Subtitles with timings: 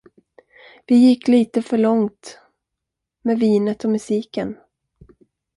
[0.87, 2.39] Vi gick lite för långt
[3.21, 4.57] med vinet och musiken.